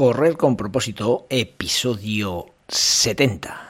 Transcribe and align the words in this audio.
Correr 0.00 0.38
con 0.38 0.56
propósito, 0.56 1.26
episodio 1.28 2.46
70. 2.68 3.69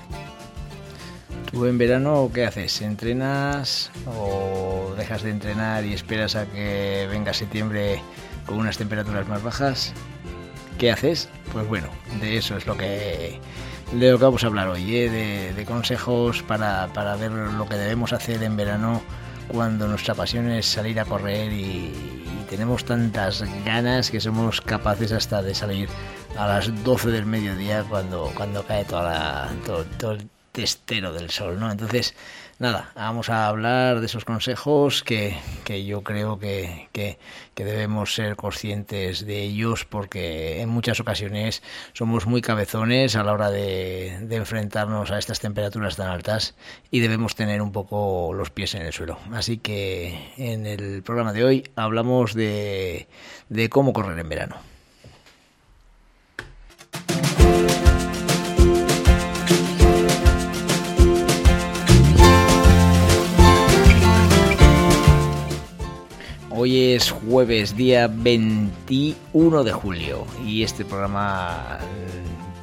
¿Tú 1.51 1.65
en 1.65 1.77
verano 1.77 2.31
qué 2.33 2.45
haces? 2.45 2.81
¿Entrenas 2.81 3.91
o 4.07 4.93
dejas 4.97 5.21
de 5.21 5.31
entrenar 5.31 5.83
y 5.83 5.93
esperas 5.93 6.37
a 6.37 6.45
que 6.45 7.07
venga 7.09 7.33
septiembre 7.33 8.01
con 8.45 8.57
unas 8.57 8.77
temperaturas 8.77 9.27
más 9.27 9.43
bajas? 9.43 9.93
¿Qué 10.79 10.91
haces? 10.91 11.27
Pues 11.51 11.67
bueno, 11.67 11.89
de 12.21 12.37
eso 12.37 12.55
es 12.55 12.65
lo 12.65 12.77
que, 12.77 13.41
de 13.91 14.11
lo 14.11 14.17
que 14.17 14.23
vamos 14.23 14.45
a 14.45 14.47
hablar 14.47 14.69
hoy, 14.69 14.95
¿eh? 14.95 15.09
de, 15.09 15.53
de, 15.53 15.65
consejos 15.65 16.41
para, 16.41 16.87
para 16.93 17.17
ver 17.17 17.31
lo 17.31 17.67
que 17.67 17.75
debemos 17.75 18.13
hacer 18.13 18.41
en 18.43 18.55
verano 18.55 19.01
cuando 19.49 19.89
nuestra 19.89 20.15
pasión 20.15 20.49
es 20.49 20.65
salir 20.65 21.01
a 21.01 21.05
correr 21.05 21.51
y, 21.51 21.63
y, 21.63 22.45
tenemos 22.49 22.85
tantas 22.85 23.43
ganas 23.65 24.09
que 24.09 24.21
somos 24.21 24.61
capaces 24.61 25.11
hasta 25.11 25.41
de 25.41 25.53
salir 25.53 25.89
a 26.37 26.47
las 26.47 26.83
12 26.83 27.09
del 27.09 27.25
mediodía 27.25 27.83
cuando, 27.83 28.31
cuando 28.35 28.63
cae 28.63 28.85
toda 28.85 29.03
la, 29.03 29.49
todo, 29.65 29.85
todo 29.97 30.17
testero 30.51 31.13
del 31.13 31.29
sol, 31.29 31.59
¿no? 31.59 31.71
Entonces, 31.71 32.13
nada, 32.59 32.91
vamos 32.95 33.29
a 33.29 33.47
hablar 33.47 33.99
de 34.01 34.05
esos 34.05 34.25
consejos 34.25 35.03
que, 35.03 35.37
que 35.63 35.85
yo 35.85 36.03
creo 36.03 36.39
que, 36.39 36.89
que, 36.91 37.17
que, 37.55 37.65
debemos 37.65 38.13
ser 38.13 38.35
conscientes 38.35 39.25
de 39.25 39.41
ellos 39.41 39.85
porque 39.85 40.61
en 40.61 40.69
muchas 40.69 40.99
ocasiones 40.99 41.63
somos 41.93 42.27
muy 42.27 42.41
cabezones 42.41 43.15
a 43.15 43.23
la 43.23 43.33
hora 43.33 43.49
de, 43.49 44.19
de, 44.21 44.35
enfrentarnos 44.35 45.09
a 45.11 45.17
estas 45.17 45.39
temperaturas 45.39 45.95
tan 45.95 46.09
altas 46.09 46.55
y 46.91 46.99
debemos 46.99 47.35
tener 47.35 47.61
un 47.61 47.71
poco 47.71 48.33
los 48.33 48.49
pies 48.49 48.75
en 48.75 48.83
el 48.83 48.93
suelo. 48.93 49.17
Así 49.31 49.57
que 49.57 50.33
en 50.37 50.65
el 50.65 51.01
programa 51.03 51.33
de 51.33 51.45
hoy 51.45 51.71
hablamos 51.75 52.33
de, 52.33 53.07
de 53.49 53.69
cómo 53.69 53.93
correr 53.93 54.19
en 54.19 54.29
verano. 54.29 54.70
Hoy 66.63 66.93
es 66.93 67.09
jueves, 67.09 67.75
día 67.75 68.07
21 68.07 69.63
de 69.63 69.71
julio, 69.71 70.27
y 70.45 70.61
este 70.61 70.85
programa 70.85 71.79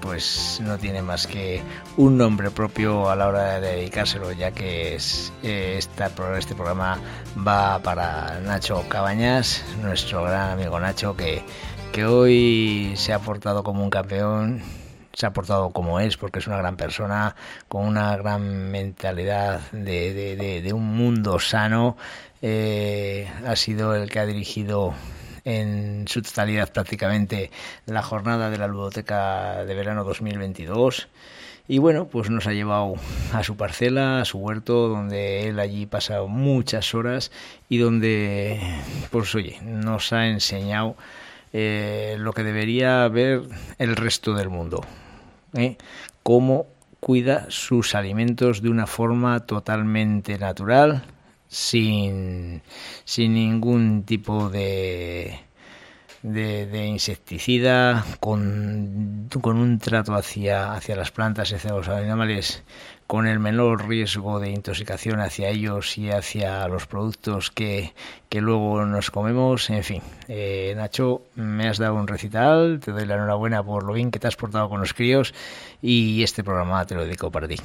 pues 0.00 0.60
no 0.62 0.78
tiene 0.78 1.02
más 1.02 1.26
que 1.26 1.60
un 1.96 2.16
nombre 2.16 2.52
propio 2.52 3.10
a 3.10 3.16
la 3.16 3.26
hora 3.26 3.58
de 3.58 3.74
dedicárselo, 3.74 4.30
ya 4.30 4.52
que 4.52 4.94
es 4.94 5.32
esta, 5.42 6.12
este 6.38 6.54
programa 6.54 7.00
va 7.44 7.80
para 7.82 8.38
Nacho 8.38 8.84
Cabañas, 8.88 9.64
nuestro 9.82 10.22
gran 10.22 10.52
amigo 10.52 10.78
Nacho, 10.78 11.16
que, 11.16 11.42
que 11.90 12.04
hoy 12.04 12.92
se 12.94 13.12
ha 13.12 13.18
portado 13.18 13.64
como 13.64 13.82
un 13.82 13.90
campeón 13.90 14.62
se 15.18 15.26
ha 15.26 15.32
portado 15.32 15.70
como 15.70 15.98
es, 15.98 16.16
porque 16.16 16.38
es 16.38 16.46
una 16.46 16.58
gran 16.58 16.76
persona, 16.76 17.34
con 17.66 17.84
una 17.84 18.16
gran 18.16 18.70
mentalidad 18.70 19.60
de, 19.72 20.14
de, 20.14 20.36
de, 20.36 20.62
de 20.62 20.72
un 20.72 20.96
mundo 20.96 21.40
sano. 21.40 21.96
Eh, 22.40 23.28
ha 23.44 23.56
sido 23.56 23.96
el 23.96 24.08
que 24.10 24.20
ha 24.20 24.26
dirigido 24.26 24.94
en 25.44 26.04
su 26.06 26.22
totalidad 26.22 26.72
prácticamente 26.72 27.50
la 27.86 28.02
jornada 28.02 28.48
de 28.48 28.58
la 28.58 28.68
ludoteca 28.68 29.64
de 29.64 29.74
verano 29.74 30.04
2022. 30.04 31.08
Y 31.66 31.78
bueno, 31.78 32.06
pues 32.06 32.30
nos 32.30 32.46
ha 32.46 32.52
llevado 32.52 32.94
a 33.32 33.42
su 33.42 33.56
parcela, 33.56 34.20
a 34.20 34.24
su 34.24 34.38
huerto, 34.38 34.86
donde 34.86 35.48
él 35.48 35.58
allí 35.58 35.86
pasa 35.86 36.22
muchas 36.22 36.94
horas 36.94 37.32
y 37.68 37.78
donde, 37.78 38.60
pues 39.10 39.34
oye, 39.34 39.58
nos 39.64 40.12
ha 40.12 40.28
enseñado 40.28 40.94
eh, 41.52 42.14
lo 42.20 42.32
que 42.32 42.44
debería 42.44 43.08
ver 43.08 43.42
el 43.78 43.96
resto 43.96 44.32
del 44.34 44.48
mundo. 44.48 44.84
¿Eh? 45.54 45.76
Cómo 46.22 46.66
cuida 47.00 47.46
sus 47.48 47.94
alimentos 47.94 48.62
de 48.62 48.70
una 48.70 48.86
forma 48.86 49.40
totalmente 49.40 50.38
natural, 50.38 51.04
sin, 51.48 52.62
sin 53.04 53.34
ningún 53.34 54.02
tipo 54.04 54.50
de, 54.50 55.40
de, 56.22 56.86
insecticida, 56.86 58.04
con, 58.20 59.28
con 59.40 59.56
un 59.56 59.78
trato 59.78 60.14
hacia, 60.14 60.72
hacia 60.72 60.96
las 60.96 61.10
plantas 61.10 61.50
y 61.50 61.54
hacia 61.54 61.72
los 61.72 61.88
animales 61.88 62.62
con 63.08 63.26
el 63.26 63.38
menor 63.38 63.88
riesgo 63.88 64.38
de 64.38 64.50
intoxicación 64.50 65.20
hacia 65.20 65.48
ellos 65.48 65.96
y 65.96 66.10
hacia 66.10 66.68
los 66.68 66.86
productos 66.86 67.50
que, 67.50 67.94
que 68.28 68.42
luego 68.42 68.84
nos 68.84 69.10
comemos. 69.10 69.70
En 69.70 69.82
fin, 69.82 70.02
eh, 70.28 70.74
Nacho, 70.76 71.22
me 71.34 71.68
has 71.68 71.78
dado 71.78 71.94
un 71.94 72.06
recital, 72.06 72.80
te 72.84 72.92
doy 72.92 73.06
la 73.06 73.14
enhorabuena 73.14 73.62
por 73.62 73.82
lo 73.82 73.94
bien 73.94 74.10
que 74.10 74.18
te 74.18 74.28
has 74.28 74.36
portado 74.36 74.68
con 74.68 74.80
los 74.80 74.92
críos 74.92 75.32
y 75.80 76.22
este 76.22 76.44
programa 76.44 76.84
te 76.84 76.94
lo 76.94 77.04
dedico 77.04 77.30
para 77.30 77.48
ti. 77.48 77.56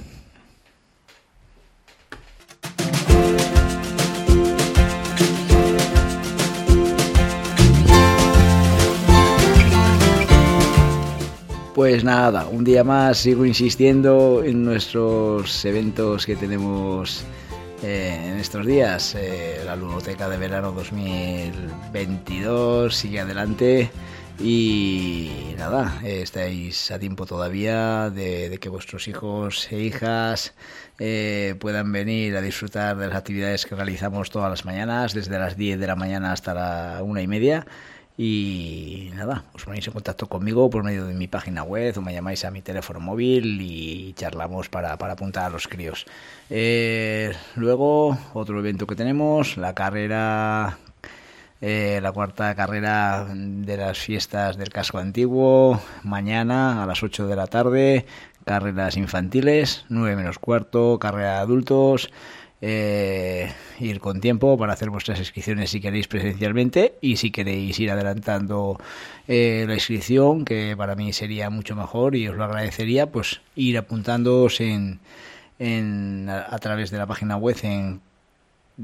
Pues 11.74 12.04
nada, 12.04 12.46
un 12.46 12.64
día 12.64 12.84
más 12.84 13.18
sigo 13.18 13.48
insistiendo 13.48 14.44
en 14.46 14.64
nuestros 14.64 15.66
eventos 15.66 16.28
que 16.28 16.36
tenemos 16.36 17.24
eh, 17.82 18.16
en 18.26 18.38
estos 18.38 18.68
días. 18.68 19.16
Eh, 19.16 19.60
la 19.66 19.76
Ludoteca 19.76 20.30
de 20.30 20.38
Verano 20.38 20.72
2022 20.72 22.96
sigue 22.96 23.22
adelante 23.22 23.90
y 24.40 25.56
nada, 25.58 26.00
estáis 26.04 26.92
a 26.92 27.00
tiempo 27.00 27.26
todavía 27.26 28.12
de, 28.12 28.50
de 28.50 28.58
que 28.60 28.70
vuestros 28.70 29.08
hijos 29.08 29.72
e 29.72 29.80
hijas 29.80 30.54
eh, 31.00 31.56
puedan 31.60 31.92
venir 31.92 32.38
a 32.38 32.42
disfrutar 32.42 32.98
de 32.98 33.08
las 33.08 33.18
actividades 33.18 33.66
que 33.66 33.76
realizamos 33.76 34.30
todas 34.30 34.50
las 34.50 34.64
mañanas, 34.64 35.16
desde 35.16 35.40
las 35.40 35.58
10 35.58 35.80
de 35.80 35.88
la 35.88 35.96
mañana 35.96 36.32
hasta 36.32 36.54
la 36.54 37.02
una 37.04 37.22
y 37.22 37.28
media. 37.28 37.66
Y 38.16 39.10
nada, 39.16 39.44
os 39.54 39.66
ponéis 39.66 39.88
en 39.88 39.94
contacto 39.94 40.28
conmigo 40.28 40.70
por 40.70 40.84
medio 40.84 41.06
de 41.06 41.16
mi 41.16 41.28
página 41.28 41.64
web 41.64 41.98
o 41.98 42.02
me 42.02 42.14
llamáis 42.14 42.46
a 42.46 42.52
mi 42.52 42.62
teléfono 42.62 43.00
móvil 43.00 43.60
y 43.60 44.14
charlamos 44.14 44.70
para, 44.70 44.98
para 44.98 45.14
apuntar 45.14 45.46
a 45.46 45.50
los 45.50 45.68
críos. 45.68 46.06
Eh, 46.50 47.34
luego, 47.56 48.16
otro 48.34 48.60
evento 48.60 48.86
que 48.86 48.96
tenemos, 48.96 49.58
la 49.58 49.74
carrera, 49.74 50.78
eh, 51.60 52.00
la 52.04 52.12
cuarta 52.12 52.54
carrera 52.54 53.26
de 53.34 53.78
las 53.78 53.98
fiestas 53.98 54.58
del 54.58 54.70
casco 54.70 55.00
antiguo, 55.00 55.82
mañana 56.04 56.84
a 56.84 56.86
las 56.86 57.02
8 57.02 57.26
de 57.26 57.36
la 57.36 57.48
tarde, 57.48 58.06
carreras 58.46 58.96
infantiles, 58.96 59.86
9 59.90 60.16
menos 60.16 60.38
cuarto, 60.38 61.00
carrera 61.00 61.34
de 61.34 61.40
adultos 61.40 62.12
eh, 62.66 63.52
ir 63.82 64.00
con 64.00 64.22
tiempo 64.22 64.58
para 64.58 64.72
hacer 64.72 64.90
vuestras 64.90 65.20
inscripciones 65.20 65.70
si 65.70 65.82
queréis 65.82 66.08
presencialmente 66.08 66.96
y 67.02 67.18
si 67.18 67.30
queréis 67.30 67.78
ir 67.78 67.92
adelantando 67.92 68.80
eh, 69.28 69.66
la 69.68 69.74
inscripción, 69.74 70.46
que 70.46 70.74
para 70.78 70.96
mí 70.96 71.12
sería 71.12 71.50
mucho 71.50 71.76
mejor 71.76 72.16
y 72.16 72.30
os 72.30 72.38
lo 72.38 72.46
agradecería, 72.46 73.12
pues 73.12 73.42
ir 73.58 73.78
apuntándoos 73.78 74.62
en, 74.62 75.02
en 75.60 76.30
a, 76.30 76.58
través 76.60 76.90
de 76.90 77.00
la 77.00 77.06
página 77.06 77.36
web 77.36 77.58
en 77.64 78.00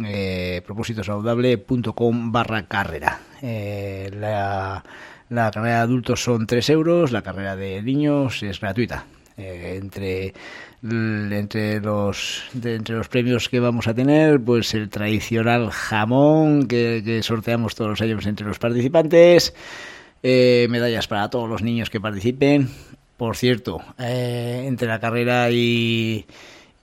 eh, 0.04 0.62
propósitosaludable.com 0.66 2.34
barra 2.34 2.68
carrera. 2.68 3.22
Eh, 3.42 4.12
la, 4.14 4.84
la 5.30 5.52
carrera 5.52 5.76
de 5.76 5.81
adultos 5.84 6.22
son 6.22 6.46
3 6.46 6.70
euros, 6.72 7.14
la 7.14 7.22
carrera 7.22 7.56
de 7.56 7.81
niños 7.81 8.44
es 8.44 8.60
gratuita. 8.60 9.06
Eh, 9.40 9.80
entre 9.82 10.34
entre 10.82 11.82
los 11.82 12.44
entre 12.64 12.96
los 12.96 13.08
premios 13.10 13.50
que 13.50 13.60
vamos 13.60 13.88
a 13.88 13.94
tener 13.94 14.40
pues 14.40 14.74
el 14.74 14.90
tradicional 14.90 15.70
jamón 15.72 16.68
que, 16.68 17.02
que 17.04 17.22
sorteamos 17.22 17.76
todos 17.76 17.90
los 17.92 18.02
años 18.02 18.26
entre 18.26 18.48
los 18.48 18.60
participantes 18.60 19.54
eh, 20.24 20.68
medallas 20.70 21.08
para 21.08 21.30
todos 21.30 21.50
los 21.50 21.62
niños 21.62 21.90
que 21.90 22.00
participen. 22.00 22.70
Por 23.18 23.36
cierto 23.36 23.82
eh, 23.98 24.64
entre 24.68 24.88
la 24.88 25.00
carrera 25.00 25.50
y 25.52 26.26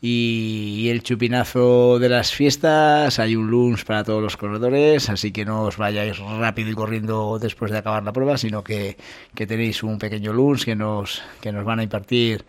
y 0.09 0.89
el 0.89 1.03
chupinazo 1.03 1.99
de 1.99 2.09
las 2.09 2.33
fiestas. 2.33 3.19
Hay 3.19 3.35
un 3.35 3.51
lunch 3.51 3.85
para 3.85 4.05
todos 4.05 4.23
los 4.23 4.37
corredores, 4.37 5.11
así 5.11 5.33
que 5.33 5.45
no 5.45 5.63
os 5.63 5.79
vayáis 5.79 6.19
rápido 6.19 6.71
y 6.71 6.75
corriendo 6.75 7.41
después 7.41 7.73
de 7.73 7.79
acabar 7.79 8.05
la 8.05 8.13
prueba, 8.13 8.39
sino 8.39 8.63
que, 8.63 8.97
tenéis 9.35 9.83
un 9.83 9.99
pequeño 9.99 10.33
lunch 10.33 10.65
que 10.65 10.77
nos, 10.77 11.23
que 11.41 11.51
nos 11.51 11.65
van 11.65 11.81
a 11.81 11.83
impartir 11.83 12.45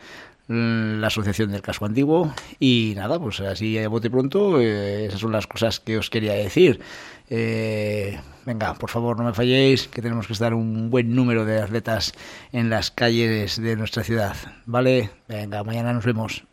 mm, 0.48 1.00
la 1.00 1.08
Asociación 1.08 1.52
del 1.52 1.64
Casco 1.64 1.86
Antiguo. 1.88 2.32
Y 2.60 2.94
nada, 2.96 3.20
pues 3.20 3.40
así 3.40 3.80
a 3.80 3.90
bote 3.90 4.12
pronto, 4.12 4.62
eh, 4.62 5.08
esas 5.08 5.20
son 5.20 5.32
las 5.32 5.48
cosas 5.48 5.80
que 5.80 5.98
os 5.98 6.12
quería 6.12 6.34
decir. 6.34 6.80
Eh, 7.28 8.20
venga, 8.46 8.76
por 8.76 8.92
favor, 8.92 9.18
no 9.18 9.24
me 9.24 9.34
falléis, 9.34 9.88
que 9.88 10.04
tenemos 10.04 10.28
que 10.28 10.34
estar 10.34 10.54
un 10.54 10.92
buen 10.92 11.16
número 11.16 11.44
de 11.44 11.60
atletas 11.60 12.14
en 12.52 12.70
las 12.70 12.92
calles 12.92 13.60
de 13.60 13.76
nuestra 13.76 14.04
ciudad. 14.04 14.36
¿Vale? 14.68 15.10
Venga, 15.28 15.64
mañana 15.64 15.92
nos 15.92 16.06
vemos. 16.06 16.44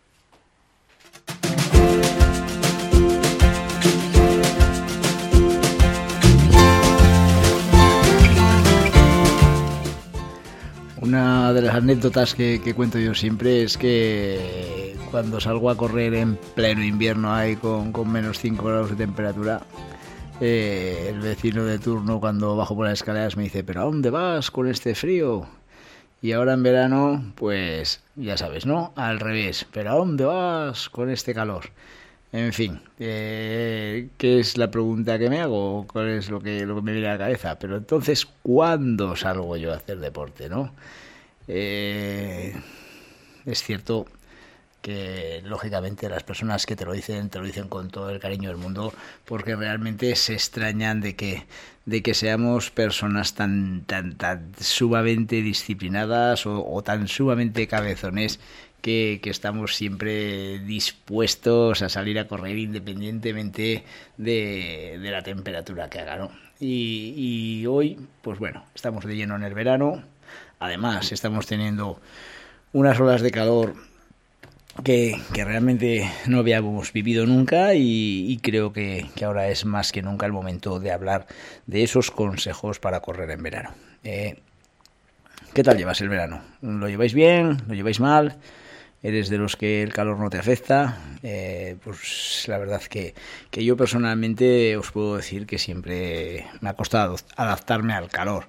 Una 11.04 11.52
de 11.52 11.60
las 11.60 11.74
anécdotas 11.74 12.34
que, 12.34 12.72
cuento 12.74 12.98
yo 12.98 13.14
siempre 13.14 13.62
es 13.62 13.76
que 13.76 14.96
cuando 15.10 15.38
salgo 15.38 15.68
a 15.68 15.76
correr 15.76 16.14
en 16.14 16.36
pleno 16.54 16.82
invierno 16.82 17.34
ahí 17.34 17.56
con, 17.56 17.92
menos 18.10 18.38
5 18.38 18.64
grados 18.64 18.88
de 18.88 18.96
temperatura, 18.96 19.60
eh, 20.40 21.08
el 21.10 21.20
vecino 21.20 21.64
de 21.64 21.78
turno 21.78 22.20
cuando 22.20 22.56
bajo 22.56 22.74
por 22.74 22.86
las 22.86 22.94
escaleras 22.94 23.36
me 23.36 23.42
dice, 23.42 23.62
pero 23.62 23.82
¿a 23.82 23.84
dónde 23.84 24.08
vas 24.08 24.50
con 24.50 24.66
este 24.66 24.94
frío? 24.94 25.46
Y 26.22 26.32
ahora 26.32 26.54
en 26.54 26.62
verano, 26.62 27.32
pues 27.34 28.02
ya 28.16 28.38
sabes, 28.38 28.64
¿no? 28.64 28.94
Al 28.96 29.20
revés. 29.20 29.66
Pero 29.74 29.90
¿a 29.90 29.96
dónde 29.96 30.24
vas 30.24 30.88
con 30.88 31.10
este 31.10 31.34
calor? 31.34 31.64
En 32.34 32.52
fin, 32.52 32.80
eh, 32.98 34.08
¿qué 34.18 34.40
es 34.40 34.56
la 34.58 34.68
pregunta 34.68 35.20
que 35.20 35.30
me 35.30 35.40
hago? 35.40 35.86
¿Cuál 35.86 36.08
es 36.08 36.30
lo 36.30 36.40
que, 36.40 36.66
me 36.66 36.92
viene 36.92 37.06
a 37.06 37.12
la 37.12 37.18
cabeza? 37.18 37.56
Pero 37.60 37.76
entonces, 37.76 38.26
¿cuándo 38.42 39.14
salgo 39.14 39.56
yo 39.56 39.72
a 39.72 39.76
hacer 39.76 40.00
deporte, 40.00 40.48
no? 40.48 40.74
Eh, 41.46 42.52
es 43.46 43.62
cierto 43.62 44.06
que 44.82 45.42
lógicamente 45.44 46.08
las 46.08 46.24
personas 46.24 46.66
que 46.66 46.74
te 46.74 46.84
lo 46.84 46.92
dicen 46.92 47.30
te 47.30 47.38
lo 47.38 47.46
dicen 47.46 47.68
con 47.68 47.88
todo 47.88 48.10
el 48.10 48.18
cariño 48.18 48.48
del 48.50 48.58
mundo 48.58 48.92
porque 49.24 49.56
realmente 49.56 50.14
se 50.16 50.34
extrañan 50.34 51.00
de 51.00 51.16
que 51.16 51.46
de 51.86 52.02
que 52.02 52.14
seamos 52.14 52.70
personas 52.70 53.34
tan 53.34 53.84
tan 53.86 54.16
tan 54.16 54.52
sumamente 54.60 55.40
disciplinadas 55.40 56.46
o, 56.46 56.82
tan 56.82 57.08
sumamente 57.08 57.68
cabezones 57.68 58.40
que, 58.84 59.18
estamos 59.24 59.74
siempre 59.74 60.58
dispuestos 60.58 61.80
a 61.80 61.88
salir 61.88 62.18
a 62.18 62.28
correr 62.28 62.58
independientemente 62.58 63.82
de, 64.18 64.98
la 65.00 65.22
temperatura 65.22 65.88
que 65.88 66.00
haga, 66.00 66.16
¿no? 66.18 66.30
Y, 66.60 67.64
hoy, 67.66 67.98
pues 68.20 68.38
bueno, 68.38 68.66
estamos 68.74 69.06
de 69.06 69.16
lleno 69.16 69.36
en 69.36 69.42
el 69.42 69.54
verano. 69.54 70.02
Además, 70.60 71.12
estamos 71.12 71.46
teniendo 71.46 71.98
unas 72.74 73.00
olas 73.00 73.22
de 73.22 73.30
calor 73.30 73.74
que, 74.82 75.18
realmente 75.32 76.10
no 76.26 76.40
habíamos 76.40 76.92
vivido 76.92 77.24
nunca 77.24 77.74
y, 77.74 78.38
creo 78.42 78.74
que, 78.74 79.06
ahora 79.24 79.48
es 79.48 79.64
más 79.64 79.92
que 79.92 80.02
nunca 80.02 80.26
el 80.26 80.32
momento 80.32 80.78
de 80.78 80.92
hablar 80.92 81.26
de 81.66 81.84
esos 81.84 82.10
consejos 82.10 82.80
para 82.80 83.00
correr 83.00 83.30
en 83.30 83.42
verano. 83.42 83.70
Eh, 84.04 84.40
¿Qué 85.54 85.62
tal 85.62 85.78
llevas 85.78 86.02
el 86.02 86.10
verano? 86.10 86.42
¿Lo 86.60 86.86
lleváis 86.86 87.14
bien? 87.14 87.62
¿Lo 87.66 87.74
lleváis 87.74 87.98
mal? 87.98 88.36
¿Eres 89.04 89.28
de 89.28 89.36
los 89.36 89.56
que 89.56 89.82
el 89.82 89.92
calor 89.92 90.18
no 90.18 90.30
te 90.30 90.38
afecta? 90.38 90.98
Eh, 91.22 91.76
pues 91.84 92.46
la 92.48 92.56
verdad 92.56 92.80
que, 92.80 93.14
que 93.50 93.62
yo 93.62 93.76
personalmente 93.76 94.78
os 94.78 94.92
puedo 94.92 95.16
decir 95.16 95.46
que 95.46 95.58
siempre 95.58 96.46
me 96.62 96.70
ha 96.70 96.72
costado 96.72 97.16
adaptarme 97.36 97.92
al 97.92 98.08
calor. 98.08 98.46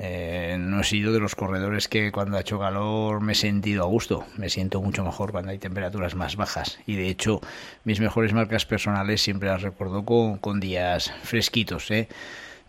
Eh, 0.00 0.56
no 0.58 0.80
he 0.80 0.84
sido 0.84 1.12
de 1.12 1.20
los 1.20 1.36
corredores 1.36 1.86
que 1.86 2.10
cuando 2.10 2.36
ha 2.36 2.40
hecho 2.40 2.58
calor 2.58 3.20
me 3.20 3.34
he 3.34 3.36
sentido 3.36 3.84
a 3.84 3.86
gusto. 3.86 4.26
Me 4.36 4.50
siento 4.50 4.82
mucho 4.82 5.04
mejor 5.04 5.30
cuando 5.30 5.52
hay 5.52 5.58
temperaturas 5.58 6.16
más 6.16 6.34
bajas. 6.34 6.80
Y 6.88 6.96
de 6.96 7.08
hecho, 7.08 7.40
mis 7.84 8.00
mejores 8.00 8.32
marcas 8.32 8.66
personales 8.66 9.22
siempre 9.22 9.48
las 9.48 9.62
recuerdo 9.62 10.04
con, 10.04 10.58
días 10.58 11.12
fresquitos. 11.22 11.92
¿eh? 11.92 12.08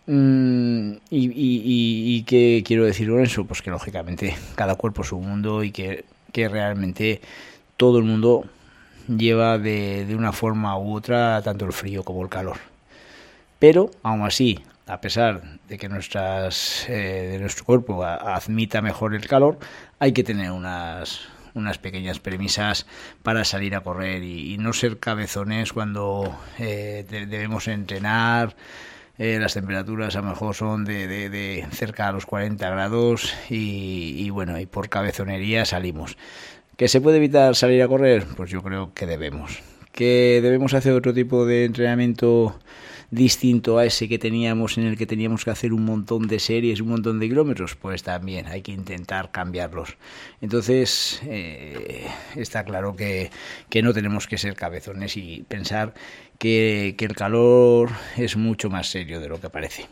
Mm, 0.06 0.98
y, 1.10 2.22
qué 2.22 2.62
quiero 2.64 2.84
decir 2.84 3.10
con 3.10 3.20
eso? 3.20 3.44
Pues 3.46 3.62
que 3.62 3.70
lógicamente 3.70 4.36
cada 4.54 4.76
cuerpo 4.76 5.02
es 5.02 5.10
un 5.10 5.26
mundo 5.28 5.64
y 5.64 5.72
que, 5.72 6.04
realmente 6.48 7.20
todo 7.76 7.98
el 7.98 8.04
mundo 8.04 8.44
lleva 9.08 9.58
de, 9.58 10.04
de 10.06 10.14
una 10.14 10.32
forma 10.32 10.76
u 10.78 10.94
otra 10.94 11.40
tanto 11.42 11.64
el 11.64 11.72
frío 11.72 12.02
como 12.04 12.22
el 12.22 12.28
calor. 12.28 12.58
Pero 13.58 13.90
aún 14.02 14.22
así, 14.22 14.62
a 14.86 15.00
pesar 15.00 15.42
de 15.68 15.78
que 15.78 15.88
nuestras, 15.88 16.88
eh, 16.88 17.28
de 17.32 17.38
nuestro 17.38 17.64
cuerpo 17.64 18.04
admita 18.04 18.80
mejor 18.82 19.14
el 19.14 19.26
calor, 19.26 19.58
hay 19.98 20.12
que 20.12 20.22
tener 20.22 20.52
unas, 20.52 21.22
unas 21.54 21.78
pequeñas 21.78 22.20
premisas 22.20 22.86
para 23.22 23.44
salir 23.44 23.74
a 23.74 23.80
correr 23.80 24.22
y, 24.22 24.56
no 24.58 24.72
ser 24.72 24.98
cabezones 24.98 25.72
cuando 25.72 26.38
eh, 26.58 27.04
debemos 27.08 27.66
entrenar. 27.68 28.54
Eh, 29.18 29.38
las 29.40 29.54
temperaturas 29.54 30.14
a 30.16 30.20
lo 30.20 30.28
mejor 30.28 30.54
son 30.54 30.84
de, 30.84 31.06
de, 31.08 31.66
cerca 31.70 32.08
a 32.08 32.12
los 32.12 32.26
40 32.26 32.68
grados 32.68 33.32
y, 33.48 34.14
y, 34.18 34.30
bueno, 34.30 34.58
y 34.60 34.66
por 34.66 34.88
cabezonería 34.88 35.64
salimos. 35.64 36.18
¿Que 36.76 36.88
se 36.88 37.00
puede 37.00 37.16
evitar 37.16 37.56
salir 37.56 37.82
a 37.82 37.88
correr? 37.88 38.26
Pues 38.36 38.50
yo 38.50 38.62
creo 38.62 38.92
que 38.92 39.06
debemos. 39.06 39.62
¿Que 39.92 40.40
debemos 40.42 40.74
hacer 40.74 40.92
otro 40.92 41.14
tipo 41.14 41.46
de 41.46 41.64
entrenamiento 41.64 42.58
distinto 43.10 43.78
a 43.78 43.84
ese 43.84 44.08
que 44.08 44.18
teníamos 44.18 44.78
en 44.78 44.84
el 44.86 44.96
que 44.96 45.06
teníamos 45.06 45.44
que 45.44 45.50
hacer 45.50 45.72
un 45.72 45.84
montón 45.84 46.26
de 46.26 46.38
series, 46.38 46.80
un 46.80 46.88
montón 46.88 47.20
de 47.20 47.28
kilómetros, 47.28 47.76
pues 47.76 48.02
también 48.02 48.46
hay 48.46 48.62
que 48.62 48.72
intentar 48.72 49.30
cambiarlos. 49.30 49.96
Entonces, 50.40 51.20
eh, 51.26 52.06
está 52.34 52.64
claro 52.64 52.96
que, 52.96 53.30
que, 53.70 53.82
no 53.82 53.92
tenemos 53.92 54.26
que 54.26 54.38
ser 54.38 54.54
cabezones 54.54 55.16
y 55.16 55.44
pensar 55.48 55.94
que, 56.38 56.94
que, 56.98 57.04
el 57.04 57.14
calor 57.14 57.90
es 58.16 58.36
mucho 58.36 58.70
más 58.70 58.88
serio 58.90 59.20
de 59.20 59.28
lo 59.28 59.40
que 59.40 59.50
parece. 59.50 59.86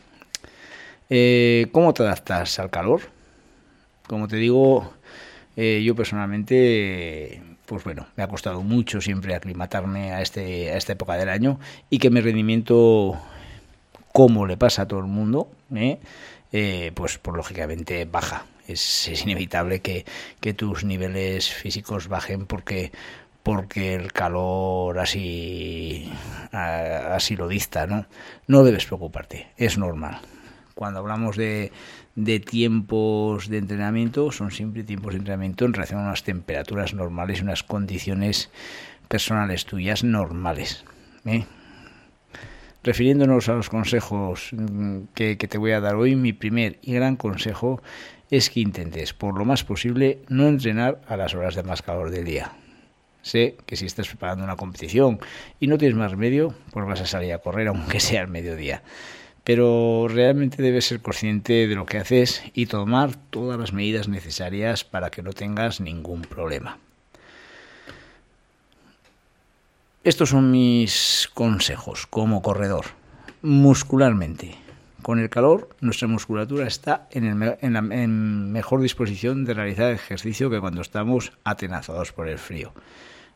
Eh, 1.11 1.69
¿Cómo 1.73 1.95
te 1.95 2.03
adaptas 2.03 2.59
al 2.59 2.71
calor? 2.71 3.03
Como 4.07 4.29
te 4.29 4.37
digo, 4.37 4.93
eh, 5.57 5.83
yo 5.85 5.95
personalmente 5.95 7.41
pues 7.67 7.85
bueno, 7.85 8.07
me 8.17 8.23
ha 8.23 8.29
costado 8.29 8.63
mucho 8.63 9.01
siempre 9.01 9.35
aclimatarme 9.35 10.13
a, 10.13 10.23
este, 10.23 10.71
a 10.71 10.77
esta 10.77 10.93
época 10.93 11.15
del 11.15 11.29
año 11.29 11.59
y 11.91 11.99
que 11.99 12.11
mi 12.11 12.21
rendimiento, 12.21 13.19
como 14.13 14.47
le 14.47 14.57
pasa 14.57 14.83
a 14.83 14.89
todo 14.89 15.01
el 15.01 15.07
mundo, 15.07 15.51
¿eh? 15.75 15.99
Eh, 16.53 16.93
pues, 16.95 17.19
pues 17.19 17.37
lógicamente 17.37 18.05
baja. 18.05 18.47
Es, 18.69 19.09
es 19.09 19.23
inevitable 19.23 19.81
que, 19.81 20.05
tus 20.55 20.85
niveles 20.85 21.51
físicos 21.53 22.09
bajen 22.09 22.47
porque 22.47 22.93
porque 23.43 23.95
el 23.95 24.13
calor 24.13 24.99
así 24.99 26.11
así 26.53 27.37
lo 27.37 27.47
dicta, 27.47 27.87
¿no? 27.87 28.07
No 28.47 28.65
debes 28.65 28.87
preocuparte, 28.87 29.49
es 29.59 29.77
normal. 29.77 30.21
Cuando 30.75 31.01
hablamos 31.01 31.37
de, 31.37 31.71
de 32.17 32.41
tiempos 32.41 33.49
de 33.49 33.59
entrenamiento 33.59 34.33
son 34.33 34.51
siempre 34.51 34.83
tiempos 34.83 35.13
de 35.13 35.19
entrenamiento 35.19 35.65
en 35.65 35.73
relación 35.73 36.01
a 36.01 36.05
unas 36.05 36.25
temperaturas 36.25 36.95
normales 36.95 37.39
y 37.39 37.43
unas 37.43 37.63
condiciones 37.63 38.51
personales 39.09 39.67
tuyas 39.67 40.03
normales. 40.03 40.85
¿eh? 41.25 41.45
Refiriéndonos 42.83 43.49
a 43.49 43.55
los 43.55 43.71
consejos 43.71 44.51
mm, 44.53 45.05
que, 45.15 45.39
que 45.39 45.49
te 45.49 45.59
voy 45.59 45.73
a 45.73 45.81
dar 45.81 45.95
hoy, 45.95 46.17
mi 46.17 46.33
primer 46.33 46.79
y 46.83 46.93
gran 46.93 47.17
consejo 47.17 47.81
es 48.31 48.51
que 48.51 48.61
intentes, 48.61 49.13
por 49.13 49.39
lo 49.39 49.45
más 49.45 49.65
posible, 49.65 50.19
no 50.29 50.49
entrenar 50.49 51.01
a 51.07 51.17
las 51.17 51.35
horas 51.35 51.55
de 51.55 51.63
más 51.63 51.83
calor 51.83 52.11
del 52.11 52.25
día. 52.25 52.53
Sé 53.23 53.57
que 53.65 53.77
si 53.77 53.87
estás 53.87 54.09
preparando 54.09 54.45
una 54.45 54.57
competición 54.57 55.19
y 55.61 55.67
no 55.67 55.79
tienes 55.79 55.97
más 55.97 56.11
remedio, 56.11 56.55
pues 56.73 56.85
vas 56.85 57.01
a 57.01 57.07
salir 57.07 57.33
a 57.33 57.39
correr 57.39 57.69
aunque 57.69 58.01
sea 58.01 58.21
al 58.21 58.29
mediodía 58.29 58.83
pero 59.45 60.07
realmente 60.09 60.63
debes 60.63 60.87
ser 60.87 61.01
consciente 61.01 61.69
de 61.69 61.75
lo 61.75 61.85
que 61.85 61.99
haces 61.99 62.43
y 62.55 62.67
tomar 62.67 63.15
todas 63.15 63.61
las 63.61 63.75
medidas 63.75 64.09
necesarias 64.09 64.85
para 64.85 65.11
que 65.11 65.23
no 65.23 65.35
tengas 65.35 65.81
ningún 65.81 66.23
problema. 66.23 66.79
Estos 70.03 70.31
son 70.31 70.51
mis 70.51 71.31
consejos 71.35 72.07
como 72.07 72.43
corredor. 72.43 72.87
Muscularmente. 73.43 74.55
Con 75.03 75.19
el 75.19 75.29
calor, 75.29 75.69
nuestra 75.81 76.09
musculatura 76.09 76.67
está 76.67 77.09
en, 77.11 77.39
la, 77.39 77.59
en 77.61 78.53
mejor 78.53 78.81
disposición 78.81 79.45
de 79.45 79.53
realizar 79.53 79.93
ejercicio 79.93 80.49
que 80.49 80.61
cuando 80.61 80.81
estamos 80.81 81.33
atenazados 81.45 82.13
por 82.13 82.29
el 82.29 82.39
frío. 82.39 82.73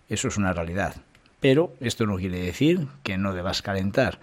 Eso 0.09 0.29
es 0.29 0.39
una 0.39 0.55
realidad. 0.55 0.97
Pero 1.41 1.75
esto 1.81 2.07
no 2.07 2.17
quiere 2.17 2.41
decir 2.41 2.87
que 3.03 3.17
no 3.17 3.33
debas 3.33 3.63
calentar, 3.63 4.19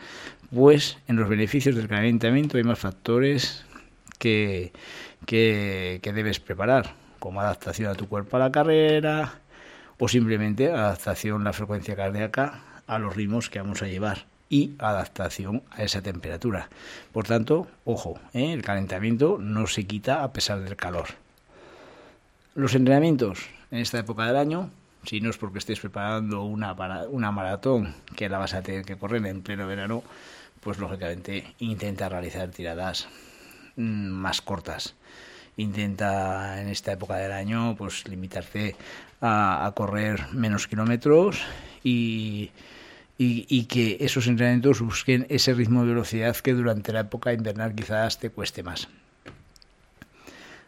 pues 0.56 0.98
en 1.10 1.18
los 1.18 1.28
beneficios 1.28 1.76
del 1.76 1.90
calentamiento 1.90 2.58
hay 2.58 2.64
más 2.64 2.80
factores 2.80 3.66
que, 4.18 4.72
que, 5.26 6.00
debes 6.02 6.40
preparar, 6.40 6.94
como 7.20 7.42
adaptación 7.42 7.92
a 7.92 7.96
tu 7.96 8.08
cuerpo 8.08 8.38
a 8.38 8.40
la 8.40 8.52
carrera, 8.52 9.42
o 10.00 10.08
simplemente 10.08 10.72
adaptación 10.72 11.44
la 11.44 11.52
frecuencia 11.52 11.96
cardíaca 11.98 12.62
a 12.88 13.00
los 13.00 13.16
ritmos 13.16 13.50
que 13.50 13.60
vamos 13.60 13.82
a 13.82 13.88
llevar 13.88 14.26
y 14.50 14.72
adaptación 14.80 15.62
a 15.72 15.84
esa 15.84 16.02
temperatura. 16.02 16.70
Por 17.12 17.28
tanto, 17.28 17.68
ojo, 17.84 18.18
¿eh? 18.34 18.54
el 18.54 18.62
calentamiento 18.62 19.38
no 19.40 19.68
se 19.68 19.86
quita 19.86 20.24
a 20.24 20.32
pesar 20.32 20.62
del 20.62 20.78
calor. 20.78 21.08
Los 22.54 22.76
entrenamientos 22.76 23.50
en 23.72 23.80
esta 23.80 24.00
época 24.00 24.26
del 24.26 24.38
año, 24.38 24.70
si 25.04 25.20
no 25.20 25.30
es 25.30 25.38
porque 25.38 25.60
estés 25.60 25.82
preparando 25.82 26.44
una, 26.44 26.74
una 27.10 27.32
maratón 27.32 27.94
que 28.16 28.30
la 28.30 28.38
vas 28.38 28.54
a 28.54 28.62
tener 28.62 28.86
que 28.86 28.96
correr 28.96 29.26
en 29.26 29.42
pleno 29.42 29.68
verano, 29.68 30.04
pues 30.62 30.80
lógicamente 30.80 31.54
intenta 31.60 32.10
realizar 32.10 32.50
tiradas 32.50 33.08
mm, 33.76 34.08
más 34.08 34.42
cortas. 34.42 34.96
Intenta 35.58 36.62
en 36.62 36.68
esta 36.68 36.92
época 36.92 37.16
del 37.16 37.32
año 37.32 37.76
pues 37.78 38.08
limitarte 38.08 38.76
a, 39.22 39.72
correr 39.76 40.28
menos 40.34 40.68
kilómetros 40.68 41.42
y, 41.84 42.52
y, 43.18 43.64
que 43.66 43.98
esos 44.02 44.28
entrenamientos 44.28 44.82
busquen 44.82 45.26
ese 45.30 45.54
ritmo 45.54 45.84
de 45.84 45.90
velocidad 45.90 46.36
que 46.36 46.54
durante 46.54 46.92
la 46.92 47.02
época 47.02 47.32
invernal 47.32 47.74
quizás 47.74 48.20
te 48.20 48.30
cueste 48.30 48.64
más. 48.64 48.90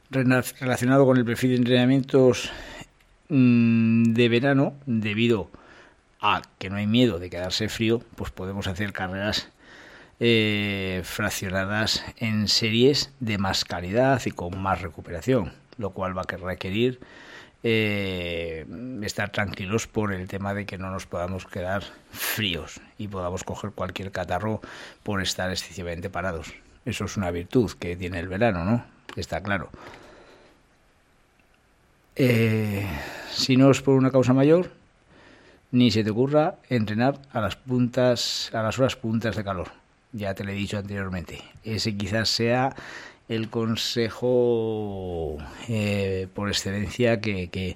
Relacionado 0.10 1.06
con 1.06 1.18
el 1.18 1.26
perfil 1.26 1.50
de 1.52 1.56
entrenamientos 1.58 2.50
mm, 3.28 4.14
de 4.14 4.30
verano, 4.30 4.76
debido 4.86 5.50
a 6.22 6.42
que 6.58 6.70
no 6.70 6.78
hay 6.78 6.88
miedo 6.88 7.20
de 7.20 7.30
quedarse 7.30 7.68
frío, 7.68 8.02
pues 8.16 8.32
podemos 8.32 8.68
hacer 8.68 8.94
carreras 8.94 9.50
eh, 10.20 11.02
fraccionadas 11.04 12.04
en 12.18 12.48
series 12.48 13.12
de 13.20 13.38
más 13.38 13.66
calidad 13.66 14.22
y 14.26 14.32
con 14.32 14.60
más 14.60 14.82
recuperación, 14.82 15.54
lo 15.78 15.92
cual 15.92 16.18
va 16.18 16.24
a 16.24 16.38
requerir 16.38 17.00
eh, 17.64 18.66
estar 19.04 19.32
tranquilos 19.32 19.88
por 19.88 20.14
el 20.14 20.28
tema 20.28 20.54
de 20.54 20.66
que 20.66 20.78
no 20.78 20.90
nos 20.90 21.06
podamos 21.06 21.46
quedar 21.46 21.84
fríos 22.12 22.82
y 22.98 23.08
podamos 23.08 23.44
coger 23.44 23.72
cualquier 23.72 24.12
catarro 24.12 24.62
por 25.04 25.22
estar 25.22 25.52
excesivamente 25.52 26.10
parados. 26.10 26.54
Eso 26.86 27.06
es 27.06 27.18
una 27.18 27.30
virtud 27.30 27.72
que 27.80 27.96
tiene 27.96 28.20
el 28.20 28.28
verano, 28.28 28.64
¿no? 28.66 28.86
Está 29.16 29.42
claro. 29.42 29.70
Eh, 32.16 32.88
si 33.32 33.58
no 33.58 33.70
es 33.70 33.82
por 33.82 33.96
una 33.96 34.10
causa 34.10 34.34
mayor, 34.34 34.72
ni 35.72 35.92
se 35.92 36.04
te 36.04 36.10
ocurra 36.10 36.56
entrenar 36.70 37.20
a 37.34 37.42
las 37.42 37.56
puntas, 37.56 38.50
a 38.54 38.64
las 38.64 38.80
horas 38.80 38.96
puntas 38.96 39.36
de 39.36 39.44
calor 39.44 39.70
ya 40.18 40.34
te 40.34 40.44
lo 40.44 40.52
he 40.52 40.56
dicho 40.56 40.78
anteriormente. 40.78 41.42
Ese 41.64 41.96
quizás 41.96 42.30
sea 42.30 42.76
el 43.30 43.50
consejo 43.50 45.38
eh, 45.68 46.28
por 46.34 46.50
excelencia 46.50 47.20
que, 47.20 47.50
que, 47.50 47.76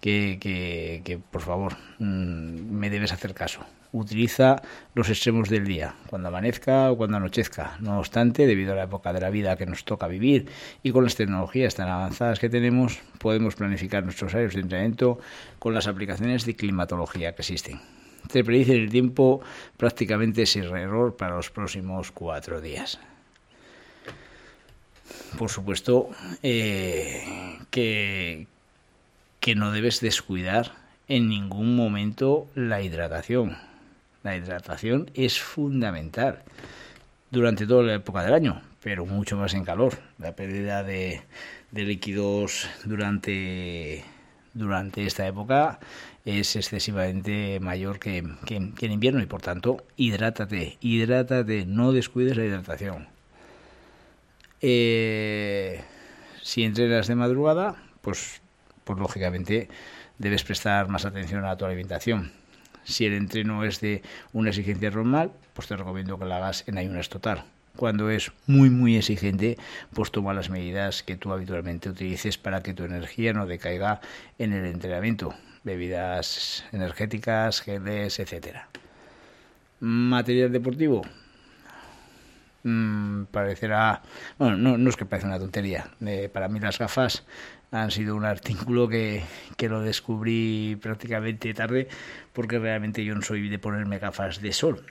que, 0.00 1.02
que, 1.04 1.18
por 1.18 1.42
favor, 1.42 1.76
mm, 1.98 2.70
me 2.70 2.90
debes 2.90 3.12
hacer 3.12 3.34
caso. 3.34 3.60
Utiliza 3.92 4.62
los 4.94 5.10
extremos 5.10 5.50
del 5.50 5.66
día, 5.66 5.94
cuando 6.08 6.28
amanezca 6.28 6.90
o 6.90 6.96
cuando 6.96 7.18
anochezca. 7.18 7.76
No 7.80 7.98
obstante, 7.98 8.46
debido 8.46 8.72
a 8.72 8.76
la 8.76 8.84
época 8.84 9.12
de 9.12 9.20
la 9.20 9.28
vida 9.28 9.56
que 9.56 9.66
nos 9.66 9.84
toca 9.84 10.06
vivir 10.06 10.46
y 10.82 10.92
con 10.92 11.04
las 11.04 11.14
tecnologías 11.14 11.74
tan 11.74 11.88
avanzadas 11.88 12.38
que 12.38 12.48
tenemos, 12.48 13.00
podemos 13.18 13.54
planificar 13.54 14.04
nuestros 14.04 14.32
horarios 14.32 14.54
de 14.54 14.60
entrenamiento 14.62 15.18
con 15.58 15.74
las 15.74 15.86
aplicaciones 15.88 16.46
de 16.46 16.56
climatología 16.56 17.34
que 17.34 17.42
existen 17.42 17.80
te 18.32 18.42
predice 18.42 18.74
el 18.74 18.90
tiempo 18.90 19.40
prácticamente 19.76 20.46
sin 20.46 20.64
error 20.64 21.16
para 21.16 21.36
los 21.36 21.50
próximos 21.50 22.10
cuatro 22.10 22.60
días. 22.60 22.98
Por 25.38 25.50
supuesto 25.50 26.08
eh, 26.42 27.58
que, 27.70 28.46
que 29.40 29.54
no 29.54 29.70
debes 29.70 30.00
descuidar 30.00 30.72
en 31.08 31.28
ningún 31.28 31.76
momento 31.76 32.48
la 32.54 32.82
hidratación. 32.82 33.56
La 34.22 34.36
hidratación 34.36 35.10
es 35.14 35.40
fundamental 35.40 36.42
durante 37.30 37.66
toda 37.66 37.82
la 37.82 37.94
época 37.94 38.22
del 38.22 38.34
año, 38.34 38.62
pero 38.82 39.04
mucho 39.04 39.36
más 39.36 39.54
en 39.54 39.64
calor. 39.64 39.98
La 40.18 40.34
pérdida 40.36 40.82
de, 40.82 41.22
de 41.70 41.82
líquidos 41.82 42.68
durante, 42.84 44.04
durante 44.54 45.04
esta 45.04 45.26
época 45.26 45.80
es 46.24 46.54
excesivamente 46.54 47.58
mayor 47.60 47.98
que, 47.98 48.18
en 48.18 48.92
invierno 48.92 49.20
y 49.20 49.26
por 49.26 49.42
tanto 49.42 49.84
hidrátate, 49.96 50.78
hidrátate, 50.80 51.66
no 51.66 51.92
descuides 51.92 52.36
la 52.36 52.44
hidratación. 52.44 53.08
Eh, 54.60 55.82
si 56.42 56.62
entrenas 56.62 57.08
de 57.08 57.16
madrugada, 57.16 57.76
pues, 58.00 58.40
pues 58.84 58.98
lógicamente 58.98 59.68
debes 60.18 60.44
prestar 60.44 60.88
más 60.88 61.04
atención 61.04 61.44
a 61.44 61.56
tu 61.56 61.64
alimentación. 61.64 62.30
Si 62.84 63.04
el 63.04 63.14
entreno 63.14 63.64
es 63.64 63.80
de 63.80 64.02
una 64.32 64.50
exigencia 64.50 64.90
normal, 64.90 65.32
pues 65.54 65.68
te 65.68 65.76
recomiendo 65.76 66.18
que 66.18 66.24
lo 66.24 66.34
hagas 66.34 66.64
en 66.68 66.78
ayunas 66.78 67.08
total. 67.08 67.44
Cuando 67.76 68.10
es 68.10 68.30
muy 68.46 68.70
muy 68.70 68.96
exigente, 68.96 69.56
pues 69.94 70.12
toma 70.12 70.34
las 70.34 70.50
medidas 70.50 71.02
que 71.02 71.16
tú 71.16 71.32
habitualmente 71.32 71.88
utilices 71.88 72.38
para 72.38 72.62
que 72.62 72.74
tu 72.74 72.84
energía 72.84 73.32
no 73.32 73.46
decaiga 73.46 74.00
en 74.38 74.52
el 74.52 74.66
entrenamiento 74.66 75.34
bebidas 75.64 76.64
energéticas, 76.72 77.60
geles, 77.60 78.18
etcétera. 78.18 78.68
Material 79.80 80.52
deportivo. 80.52 81.02
Mm, 82.64 83.24
parecerá, 83.24 84.02
bueno, 84.38 84.76
no, 84.78 84.90
es 84.90 84.96
que 84.96 85.04
parezca 85.04 85.28
una 85.28 85.38
tontería. 85.38 85.90
Eh, 86.06 86.28
para 86.32 86.48
mí 86.48 86.60
las 86.60 86.78
gafas 86.78 87.24
han 87.72 87.90
sido 87.90 88.14
un 88.14 88.24
artículo 88.24 88.88
que, 88.88 89.22
que 89.56 89.68
lo 89.68 89.80
descubrí 89.80 90.78
prácticamente 90.80 91.54
tarde 91.54 91.88
porque 92.32 92.58
realmente 92.58 93.04
yo 93.04 93.14
no 93.14 93.22
soy 93.22 93.48
de 93.48 93.58
ponerme 93.58 93.98
gafas 93.98 94.40
de 94.40 94.52
sol. 94.52 94.84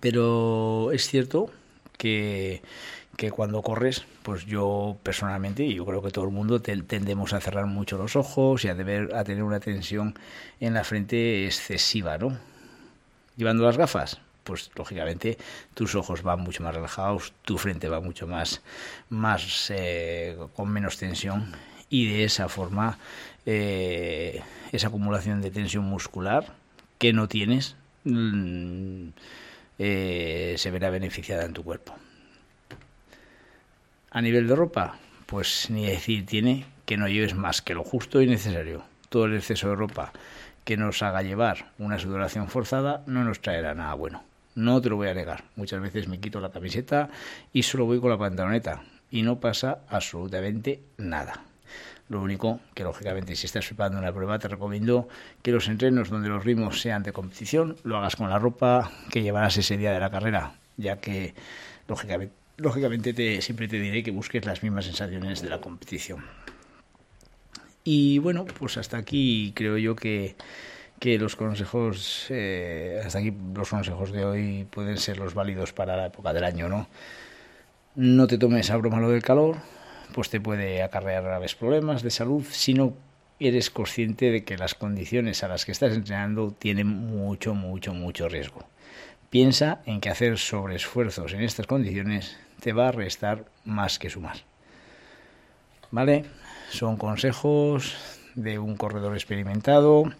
Pero 0.00 0.92
es 0.92 1.08
cierto 1.08 1.50
que 1.98 2.62
que 3.20 3.30
cuando 3.30 3.60
corres, 3.60 4.06
pues 4.22 4.46
yo 4.46 4.96
personalmente, 5.02 5.62
y 5.62 5.74
yo 5.74 5.84
creo 5.84 6.00
que 6.00 6.10
todo 6.10 6.24
el 6.24 6.30
mundo, 6.30 6.62
tendemos 6.62 7.34
a 7.34 7.40
cerrar 7.42 7.66
mucho 7.66 7.98
los 7.98 8.16
ojos 8.16 8.64
y 8.64 8.68
a, 8.68 8.74
deber, 8.74 9.14
a 9.14 9.24
tener 9.24 9.42
una 9.42 9.60
tensión 9.60 10.18
en 10.58 10.72
la 10.72 10.84
frente 10.84 11.44
excesiva, 11.44 12.16
¿no? 12.16 12.38
Llevando 13.36 13.62
las 13.62 13.76
gafas, 13.76 14.22
pues 14.42 14.70
lógicamente 14.74 15.36
tus 15.74 15.94
ojos 15.96 16.22
van 16.22 16.40
mucho 16.40 16.62
más 16.62 16.74
relajados, 16.74 17.34
tu 17.42 17.58
frente 17.58 17.90
va 17.90 18.00
mucho 18.00 18.26
más, 18.26 18.62
más 19.10 19.70
eh, 19.76 20.38
con 20.56 20.70
menos 20.70 20.96
tensión 20.96 21.52
y 21.90 22.06
de 22.06 22.24
esa 22.24 22.48
forma 22.48 22.96
eh, 23.44 24.42
esa 24.72 24.88
acumulación 24.88 25.42
de 25.42 25.50
tensión 25.50 25.84
muscular 25.84 26.54
que 26.96 27.12
no 27.12 27.28
tienes 27.28 27.76
mm, 28.04 29.08
eh, 29.78 30.54
se 30.56 30.70
verá 30.70 30.88
beneficiada 30.88 31.44
en 31.44 31.52
tu 31.52 31.62
cuerpo. 31.62 31.94
A 34.12 34.20
nivel 34.20 34.48
de 34.48 34.56
ropa, 34.56 34.96
pues 35.26 35.70
ni 35.70 35.86
decir 35.86 36.26
tiene 36.26 36.66
que 36.84 36.96
no 36.96 37.06
lleves 37.06 37.36
más 37.36 37.62
que 37.62 37.74
lo 37.74 37.84
justo 37.84 38.20
y 38.20 38.26
necesario. 38.26 38.82
Todo 39.08 39.26
el 39.26 39.36
exceso 39.36 39.68
de 39.68 39.76
ropa 39.76 40.12
que 40.64 40.76
nos 40.76 41.00
haga 41.04 41.22
llevar 41.22 41.70
una 41.78 41.96
sudoración 41.96 42.48
forzada 42.48 43.04
no 43.06 43.22
nos 43.22 43.40
traerá 43.40 43.72
nada 43.72 43.94
bueno. 43.94 44.24
No 44.56 44.80
te 44.80 44.88
lo 44.88 44.96
voy 44.96 45.06
a 45.06 45.14
negar. 45.14 45.44
Muchas 45.54 45.80
veces 45.80 46.08
me 46.08 46.18
quito 46.18 46.40
la 46.40 46.50
camiseta 46.50 47.08
y 47.52 47.62
solo 47.62 47.86
voy 47.86 48.00
con 48.00 48.10
la 48.10 48.18
pantaloneta 48.18 48.82
y 49.12 49.22
no 49.22 49.38
pasa 49.38 49.78
absolutamente 49.88 50.80
nada. 50.96 51.44
Lo 52.08 52.20
único 52.20 52.58
que, 52.74 52.82
lógicamente, 52.82 53.36
si 53.36 53.46
estás 53.46 53.64
preparando 53.66 54.00
una 54.00 54.12
prueba, 54.12 54.40
te 54.40 54.48
recomiendo 54.48 55.08
que 55.42 55.52
los 55.52 55.68
entrenos 55.68 56.10
donde 56.10 56.28
los 56.28 56.44
ritmos 56.44 56.80
sean 56.80 57.04
de 57.04 57.12
competición 57.12 57.76
lo 57.84 57.98
hagas 57.98 58.16
con 58.16 58.28
la 58.28 58.40
ropa 58.40 58.90
que 59.08 59.22
llevarás 59.22 59.56
ese 59.56 59.76
día 59.76 59.92
de 59.92 60.00
la 60.00 60.10
carrera, 60.10 60.54
ya 60.76 60.96
que, 60.96 61.34
lógicamente, 61.86 62.39
lógicamente 62.56 63.12
te, 63.12 63.40
siempre 63.42 63.68
te 63.68 63.78
diré 63.78 64.02
que 64.02 64.10
busques 64.10 64.44
las 64.44 64.62
mismas 64.62 64.84
sensaciones 64.84 65.42
de 65.42 65.48
la 65.48 65.60
competición. 65.60 66.24
Y 67.84 68.18
bueno, 68.18 68.44
pues 68.44 68.76
hasta 68.76 68.98
aquí 68.98 69.52
creo 69.54 69.78
yo 69.78 69.96
que, 69.96 70.36
que 70.98 71.18
los 71.18 71.34
consejos, 71.34 72.26
eh, 72.28 73.00
hasta 73.04 73.18
aquí 73.18 73.32
los 73.54 73.70
consejos 73.70 74.12
de 74.12 74.24
hoy 74.24 74.66
pueden 74.70 74.98
ser 74.98 75.18
los 75.18 75.34
válidos 75.34 75.72
para 75.72 75.96
la 75.96 76.06
época 76.06 76.32
del 76.32 76.44
año, 76.44 76.68
¿no? 76.68 76.88
No 77.96 78.26
te 78.26 78.38
tomes 78.38 78.70
a 78.70 78.76
broma 78.76 79.00
lo 79.00 79.10
del 79.10 79.22
calor, 79.22 79.56
pues 80.12 80.28
te 80.30 80.40
puede 80.40 80.82
acarrear 80.82 81.24
graves 81.24 81.54
problemas 81.54 82.02
de 82.02 82.10
salud 82.10 82.44
si 82.50 82.74
no 82.74 82.94
eres 83.40 83.70
consciente 83.70 84.30
de 84.30 84.44
que 84.44 84.58
las 84.58 84.74
condiciones 84.74 85.42
a 85.42 85.48
las 85.48 85.64
que 85.64 85.72
estás 85.72 85.94
entrenando 85.94 86.52
tienen 86.52 86.86
mucho, 86.86 87.54
mucho, 87.54 87.94
mucho 87.94 88.28
riesgo. 88.28 88.68
Piensa 89.30 89.80
en 89.86 90.00
que 90.00 90.10
hacer 90.10 90.38
sobreesfuerzos 90.38 91.32
en 91.32 91.42
estas 91.42 91.68
condiciones 91.68 92.36
te 92.60 92.72
va 92.72 92.88
a 92.88 92.92
restar 92.92 93.44
más 93.64 94.00
que 94.00 94.10
sumar. 94.10 94.38
¿Vale? 95.92 96.24
Son 96.70 96.96
consejos 96.96 97.96
de 98.34 98.58
un 98.58 98.76
corredor 98.76 99.14
experimentado 99.14 100.12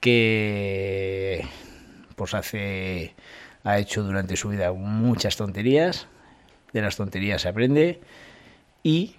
que 0.00 1.46
pues 2.16 2.34
hace 2.34 3.14
ha 3.64 3.78
hecho 3.78 4.02
durante 4.02 4.36
su 4.36 4.50
vida 4.50 4.72
muchas 4.72 5.36
tonterías, 5.36 6.06
de 6.72 6.82
las 6.82 6.96
tonterías 6.96 7.42
se 7.42 7.48
aprende 7.48 8.00
y 8.82 9.16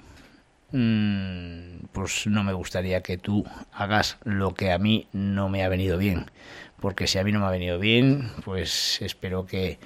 pues 0.71 2.27
no 2.27 2.43
me 2.43 2.53
gustaría 2.53 3.01
que 3.01 3.17
tú 3.17 3.45
hagas 3.73 4.17
lo 4.23 4.53
que 4.53 4.71
a 4.71 4.77
mí 4.77 5.07
no 5.11 5.49
me 5.49 5.63
ha 5.63 5.69
venido 5.69 5.97
bien. 5.97 6.31
Porque 6.79 7.07
si 7.07 7.19
a 7.19 7.23
mí 7.23 7.31
no 7.31 7.39
me 7.39 7.45
ha 7.45 7.51
venido 7.51 7.77
bien, 7.77 8.31
pues 8.43 9.01
espero 9.01 9.45
que, 9.45 9.79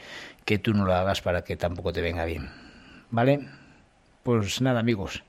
que 0.46 0.60
tú 0.60 0.74
no 0.74 0.86
lo 0.86 0.94
hagas 0.94 1.22
para 1.22 1.44
que 1.44 1.58
tampoco 1.58 1.92
te 1.92 2.02
venga 2.02 2.26
bien. 2.26 2.50
¿Vale? 3.12 3.48
Pues 4.24 4.62
nada, 4.62 4.80
amigos. 4.80 5.24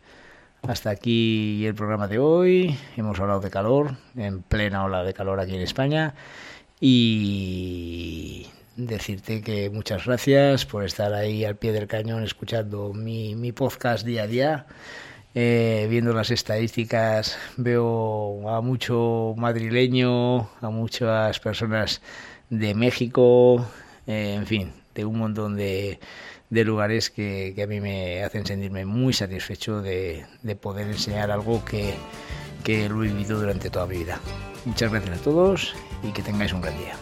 Hasta 0.63 0.91
aquí 0.91 1.65
el 1.67 1.75
programa 1.75 2.09
de 2.09 2.19
hoy. 2.19 2.79
Hemos 2.97 3.19
hablado 3.21 3.41
de 3.41 3.51
calor, 3.51 3.97
en 4.17 4.43
plena 4.43 4.85
ola 4.85 5.05
de 5.05 5.15
calor 5.15 5.41
aquí 5.41 5.55
en 5.55 5.63
España. 5.63 6.15
Y 6.81 8.47
decirte 8.77 9.43
que 9.43 9.71
muchas 9.71 10.07
gracias 10.07 10.67
por 10.67 10.85
estar 10.85 11.15
ahí 11.15 11.45
al 11.45 11.57
pie 11.57 11.73
del 11.73 11.87
cañón 11.87 12.23
escuchando 12.23 12.93
mi, 12.93 13.35
mi 13.35 13.53
podcast 13.53 14.05
día 14.05 14.25
a 14.25 14.27
día. 14.27 14.67
Eh, 15.39 15.87
viendo 15.91 16.15
las 16.15 16.31
estadísticas 16.31 17.37
veo 17.59 18.49
a 18.49 18.63
mucho 18.63 19.35
madrileño, 19.37 20.49
a 20.63 20.71
muchas 20.71 21.41
personas 21.41 22.01
de 22.49 22.75
México, 22.75 23.67
eh, 24.07 24.33
en 24.35 24.47
fin, 24.47 24.73
de 24.95 25.05
un 25.05 25.19
montón 25.19 25.55
de, 25.55 26.01
de 26.49 26.65
lugares 26.65 27.11
que, 27.11 27.53
que, 27.55 27.65
a 27.65 27.67
mí 27.67 27.83
me 27.83 28.25
hacen 28.25 28.47
sentirme 28.47 28.87
muy 28.87 29.13
satisfecho 29.13 29.83
de, 29.83 30.25
de 30.41 30.57
poder 30.57 30.87
enseñar 30.87 31.31
algo 31.31 31.63
que, 31.67 31.93
que 32.65 32.89
lo 32.89 33.05
he 33.05 33.09
vivido 33.09 33.39
durante 33.39 33.69
toda 33.69 33.87
mi 33.87 33.99
vida. 33.99 34.19
Muchas 34.65 34.91
gracias 34.91 35.19
a 35.19 35.23
todos 35.23 35.75
y 36.03 36.13
que 36.13 36.23
tengáis 36.23 36.55
un 36.55 36.63
gran 36.63 36.79
día. 36.79 36.95